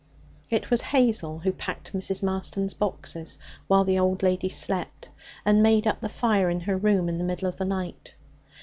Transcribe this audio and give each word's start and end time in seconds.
It 0.49 0.71
was 0.71 0.81
Hazel 0.81 1.37
who 1.41 1.51
packed 1.51 1.93
Mrs. 1.93 2.23
Marston's 2.23 2.73
boxes 2.73 3.37
while 3.67 3.83
the 3.83 3.99
old 3.99 4.23
lady 4.23 4.49
slept, 4.49 5.09
and 5.45 5.61
made 5.61 5.85
up 5.85 6.01
the 6.01 6.09
fire 6.09 6.49
in 6.49 6.61
her 6.61 6.75
room 6.75 7.07
in 7.07 7.19
the 7.19 7.23
middle 7.23 7.47
of 7.47 7.57
the 7.57 7.65
night. 7.65 8.15